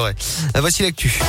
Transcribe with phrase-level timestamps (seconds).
[0.00, 0.14] Ouais.
[0.60, 1.20] Voici l'actu.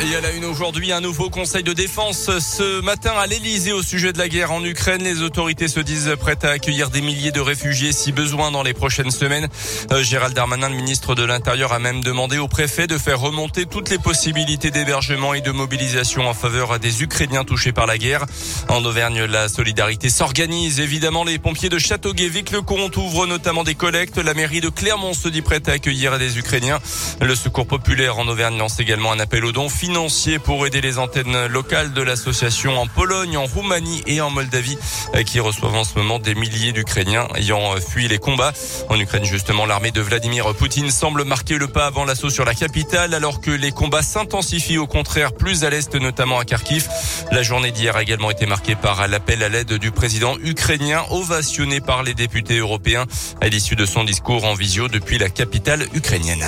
[0.00, 3.82] Et à la une aujourd'hui, un nouveau conseil de défense ce matin à l'Elysée au
[3.82, 5.02] sujet de la guerre en Ukraine.
[5.02, 8.74] Les autorités se disent prêtes à accueillir des milliers de réfugiés si besoin dans les
[8.74, 9.48] prochaines semaines.
[9.90, 13.66] Euh, Gérald Darmanin, le ministre de l'Intérieur, a même demandé au préfet de faire remonter
[13.66, 18.24] toutes les possibilités d'hébergement et de mobilisation en faveur des Ukrainiens touchés par la guerre.
[18.68, 20.78] En Auvergne, la solidarité s'organise.
[20.78, 24.18] Évidemment, les pompiers de Châteauguay-Vic, le compte ouvre notamment des collectes.
[24.18, 26.78] La mairie de Clermont se dit prête à accueillir des Ukrainiens.
[27.20, 30.98] Le secours populaire en Auvergne lance également un appel aux dons financier pour aider les
[30.98, 34.76] antennes locales de l'association en Pologne, en Roumanie et en Moldavie
[35.14, 38.52] euh, qui reçoivent en ce moment des milliers d'Ukrainiens ayant euh, fui les combats.
[38.90, 42.52] En Ukraine, justement, l'armée de Vladimir Poutine semble marquer le pas avant l'assaut sur la
[42.54, 46.86] capitale alors que les combats s'intensifient au contraire plus à l'est, notamment à Kharkiv.
[47.32, 51.80] La journée d'hier a également été marquée par l'appel à l'aide du président ukrainien ovationné
[51.80, 53.06] par les députés européens
[53.40, 56.44] à l'issue de son discours en visio depuis la capitale ukrainienne.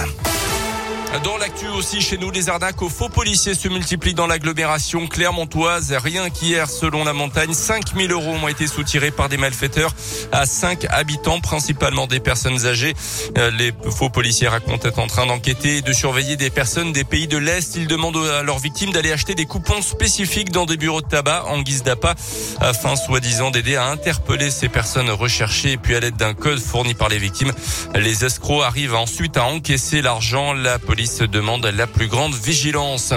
[1.25, 5.93] Dans l'actu aussi, chez nous, les arnaques aux faux policiers se multiplient dans l'agglomération clermontoise.
[5.93, 9.93] Rien qu'hier, selon la montagne, 5000 euros ont été soutirés par des malfaiteurs
[10.31, 12.95] à 5 habitants, principalement des personnes âgées.
[13.39, 17.03] Euh, les faux policiers racontent être en train d'enquêter et de surveiller des personnes des
[17.03, 17.75] pays de l'Est.
[17.75, 21.45] Ils demandent à leurs victimes d'aller acheter des coupons spécifiques dans des bureaux de tabac
[21.47, 22.15] en guise d'appât
[22.61, 25.73] afin, soi-disant, d'aider à interpeller ces personnes recherchées.
[25.73, 27.53] Et puis, à l'aide d'un code fourni par les victimes,
[27.97, 30.53] les escrocs arrivent ensuite à encaisser l'argent.
[30.53, 33.15] La police demande la plus grande vigilance.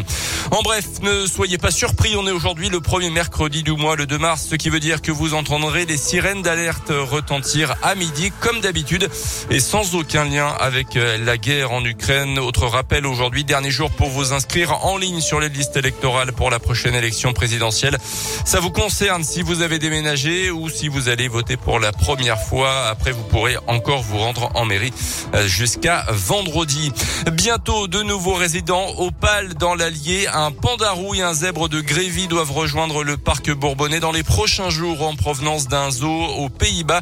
[0.51, 4.05] En bref, ne soyez pas surpris, on est aujourd'hui le premier mercredi du mois, le
[4.05, 8.31] 2 mars, ce qui veut dire que vous entendrez les sirènes d'alerte retentir à midi
[8.39, 9.09] comme d'habitude
[9.49, 12.39] et sans aucun lien avec euh, la guerre en Ukraine.
[12.39, 16.51] Autre rappel aujourd'hui, dernier jour pour vous inscrire en ligne sur les listes électorales pour
[16.51, 17.97] la prochaine élection présidentielle.
[18.45, 22.39] Ça vous concerne si vous avez déménagé ou si vous allez voter pour la première
[22.39, 22.85] fois.
[22.87, 24.93] Après, vous pourrez encore vous rendre en mairie
[25.33, 26.93] euh, jusqu'à vendredi.
[27.33, 30.27] Bientôt de nouveaux résidents au PAL dans l'Allier.
[30.31, 34.69] Un pandarou et un zèbre de Grévy doivent rejoindre le parc bourbonnais dans les prochains
[34.69, 37.01] jours en provenance d'un zoo aux Pays-Bas.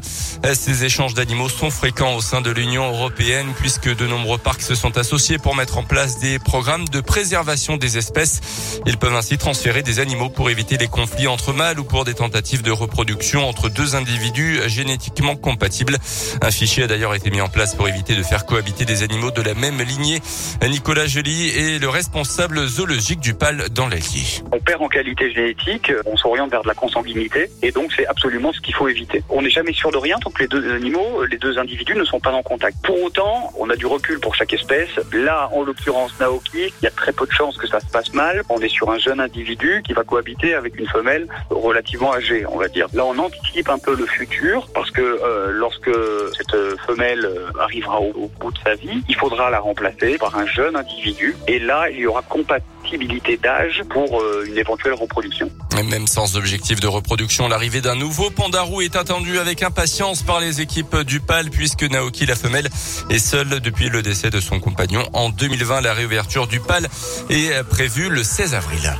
[0.54, 4.74] Ces échanges d'animaux sont fréquents au sein de l'Union européenne puisque de nombreux parcs se
[4.74, 8.40] sont associés pour mettre en place des programmes de préservation des espèces.
[8.86, 12.14] Ils peuvent ainsi transférer des animaux pour éviter les conflits entre mâles ou pour des
[12.14, 15.98] tentatives de reproduction entre deux individus génétiquement compatibles.
[16.40, 19.30] Un fichier a d'ailleurs été mis en place pour éviter de faire cohabiter des animaux
[19.30, 20.22] de la même lignée.
[20.68, 24.42] Nicolas Joly est le responsable zoologique du PAL dans l'Allier.
[24.52, 28.52] On perd en qualité génétique, on s'oriente vers de la consanguinité et donc c'est absolument
[28.52, 29.24] ce qu'il faut éviter.
[29.28, 32.04] On n'est jamais sûr de rien tant que les deux animaux, les deux individus ne
[32.04, 32.76] sont pas en contact.
[32.84, 34.90] Pour autant, on a du recul pour chaque espèce.
[35.12, 38.14] Là, en l'occurrence Naoki, il y a très peu de chances que ça se passe
[38.14, 38.42] mal.
[38.48, 42.58] On est sur un jeune individu qui va cohabiter avec une femelle relativement âgée, on
[42.58, 42.86] va dire.
[42.94, 45.90] Là, on anticipe un peu le futur parce que euh, lorsque
[46.36, 46.56] cette
[46.86, 50.76] femelle arrivera au, au bout de sa vie, il faudra la remplacer par un jeune
[50.76, 51.36] individu.
[51.48, 55.50] Et là, il y aura compatibilité d'âge pour euh, une éventuelle reproduction.
[55.90, 60.60] Même sans objectif de reproduction, l'arrivée d'un nouveau pandarou est attendue avec impatience par les
[60.60, 62.68] équipes du PAL puisque Naoki, la femelle,
[63.10, 65.02] est seule depuis le décès de son compagnon.
[65.12, 66.88] En 2020, la réouverture du PAL
[67.30, 68.92] est prévue le 16 avril.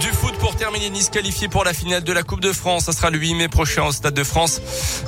[0.00, 2.84] Du foot pour terminer, Nice qualifié pour la finale de la Coupe de France.
[2.84, 4.60] Ça sera le 8 mai prochain au Stade de France.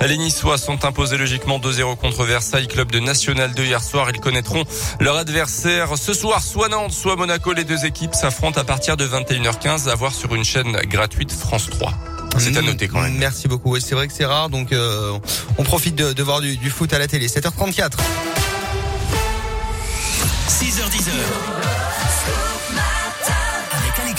[0.07, 4.09] Les Niçois sont imposés logiquement 2-0 contre Versailles, club de National 2 hier soir.
[4.13, 4.65] Ils connaîtront
[5.01, 7.53] leur adversaire ce soir, soit Nantes, soit Monaco.
[7.53, 11.71] Les deux équipes s'affrontent à partir de 21h15 à voir sur une chaîne gratuite France
[11.71, 11.95] 3.
[12.39, 13.17] C'est à noter quand même.
[13.17, 13.79] Merci beaucoup.
[13.81, 15.19] C'est vrai que c'est rare, donc euh,
[15.57, 17.29] on profite de, de voir du, du foot à la télé.
[17.29, 17.93] 7h34.
[20.49, 21.84] 6h10.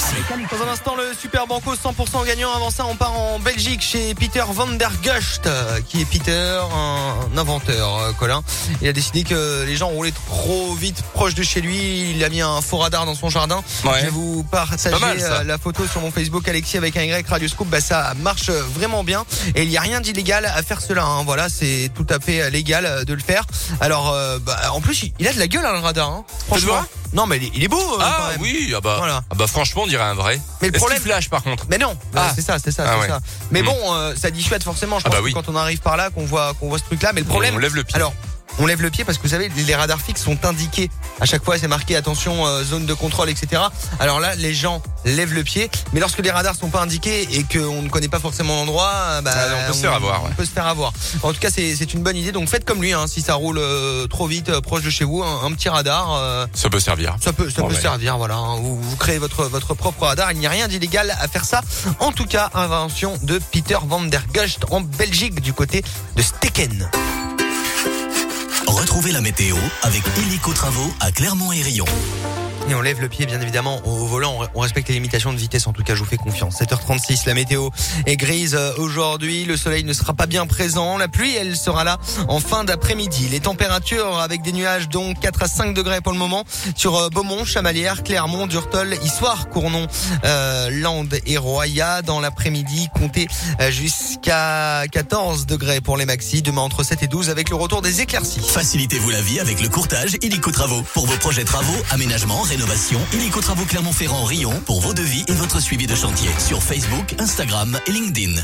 [0.05, 2.53] Dans un instant, le Super Banco 100% gagnant.
[2.53, 6.59] Avant ça, on part en Belgique chez Peter van der Gust, euh, qui est Peter,
[6.73, 8.43] un inventeur, euh, Colin.
[8.81, 12.11] Il a décidé que les gens roulaient trop vite proche de chez lui.
[12.11, 13.63] Il a mis un faux radar dans son jardin.
[13.83, 13.99] Ouais.
[14.01, 17.27] Je vais vous partager mal, euh, la photo sur mon Facebook, Alexis avec un Y
[17.27, 17.67] Radio Scoop.
[17.67, 19.25] Bah, ça marche vraiment bien.
[19.55, 21.03] Et il n'y a rien d'illégal à faire cela.
[21.03, 21.23] hein.
[21.25, 23.43] Voilà, c'est tout à fait légal de le faire.
[23.81, 26.09] Alors, bah, en plus, il a de la gueule, hein, le radar.
[26.09, 26.25] Hein.
[26.47, 26.83] Franchement.
[27.15, 27.77] Non, mais il est, beau.
[27.79, 28.41] euh, quand Ah même.
[28.41, 29.23] oui, ah bah, Voilà.
[29.29, 30.39] ah bah franchement, on dirait un vrai.
[30.61, 31.65] Mais le problème- flash par contre.
[31.69, 32.31] Mais non, Ah.
[32.35, 33.07] c'est ça, c'est ça, Ah c'est ouais.
[33.07, 33.19] ça.
[33.51, 33.65] Mais Mm.
[33.65, 34.99] bon, euh, ça dissuade forcément.
[34.99, 36.83] Je Ah pense bah que quand on arrive par là, qu'on voit, qu'on voit ce
[36.83, 37.13] truc-là.
[37.13, 37.95] Mais le problème, On lève le pied.
[37.95, 38.13] alors,
[38.59, 40.89] on lève le pied parce que vous savez, les radars fixes sont indiqués.
[41.19, 43.61] À chaque fois, c'est marqué attention, euh, zone de contrôle, etc.
[43.99, 45.69] Alors là, les gens lèvent le pied.
[45.93, 49.21] Mais lorsque les radars sont pas indiqués et qu'on ne connaît pas forcément l'endroit, euh,
[49.21, 50.29] bah, Ah, on peut se faire avoir, ouais.
[50.31, 50.93] On peut se faire avoir.
[51.23, 52.31] En tout cas, c'est une bonne idée.
[52.31, 52.93] Donc faites comme lui.
[52.93, 55.69] Hein, si ça roule euh, trop vite euh, proche de chez vous, un, un petit
[55.69, 56.45] radar.
[56.53, 57.15] Ça peut servir.
[57.23, 57.81] ça peut, ça peut ouais.
[57.81, 58.35] servir, voilà.
[58.35, 58.55] hein.
[58.57, 60.31] Vous, vous créez votre votre propre radar.
[60.31, 61.61] Il n'y a rien d'illégal à faire ça.
[61.99, 65.83] En tout cas, invention de Peter van der Gust en Belgique du côté
[66.15, 66.89] de Steken.
[68.85, 71.51] Retrouvez la météo avec Illico Travaux à Clermont
[72.69, 74.39] et on lève le pied bien évidemment au volant.
[74.53, 75.67] On respecte les limitations de vitesse.
[75.67, 76.59] En tout cas, je vous fais confiance.
[76.59, 77.69] 7h36, la météo
[78.05, 79.45] est grise euh, aujourd'hui.
[79.45, 80.97] Le soleil ne sera pas bien présent.
[80.97, 81.97] La pluie, elle sera là
[82.27, 83.27] en fin d'après-midi.
[83.29, 86.43] Les températures avec des nuages donc 4 à 5 degrés pour le moment
[86.75, 89.87] sur euh, Beaumont, Chamalières, Clermont, Durtol, Issoire, Cournon,
[90.23, 92.01] euh, Landes et Roya.
[92.01, 93.27] Dans l'après-midi, comptez
[93.61, 96.41] euh, jusqu'à 14 degrés pour les maxis.
[96.41, 98.41] Demain entre 7 et 12 avec le retour des éclaircies.
[98.41, 100.81] Facilitez-vous la vie avec le courtage Illico Travaux.
[100.93, 105.59] Pour vos projets travaux, aménagement, rénovation, Illico Travaux Clermont-Ferrand Rion pour vos devis et votre
[105.59, 108.41] suivi de chantier sur Facebook, Instagram et LinkedIn.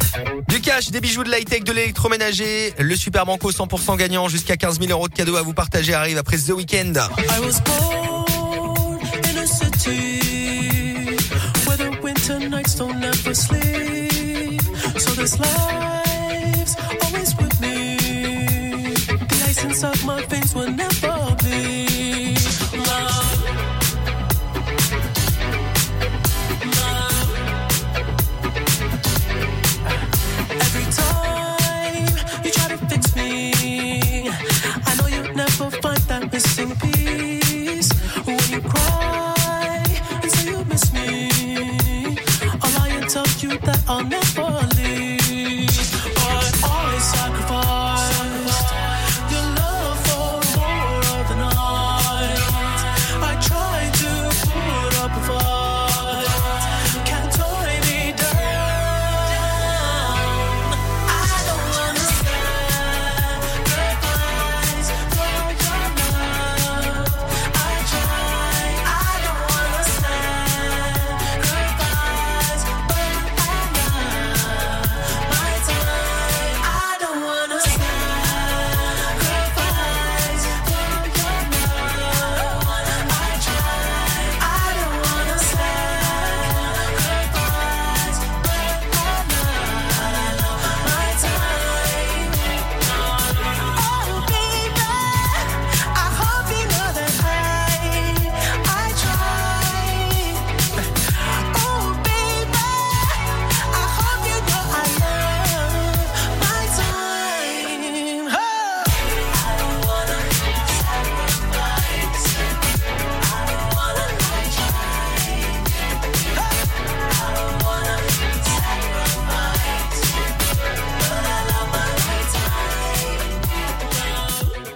[0.50, 2.74] Du cash, des bijoux de l'high-tech, de l'électroménager.
[2.78, 6.18] Le Super Banco 100% gagnant jusqu'à 15 000 euros de cadeaux à vous partager arrive
[6.18, 6.98] après The Weekend.
[6.98, 8.26] I was born
[9.30, 9.48] in a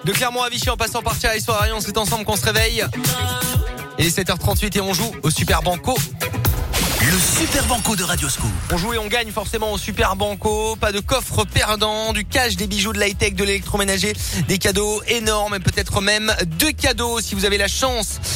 [0.06, 2.86] De Clermont à Vichy en passant par Thierry Soir Arion, c'est ensemble qu'on se réveille.
[3.98, 5.98] Il est 7h38 et on joue au Super Banco.
[7.02, 8.52] Le Super Banco de Radioscoop.
[8.72, 10.76] On joue et on gagne forcément au Super Banco.
[10.76, 14.14] Pas de coffre perdant, du cash, des bijoux, de l'high-tech, de l'électroménager,
[14.48, 18.20] des cadeaux énormes et peut-être même deux cadeaux si vous avez la chance